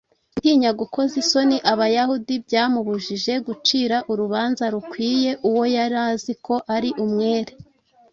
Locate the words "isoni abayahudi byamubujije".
1.23-3.33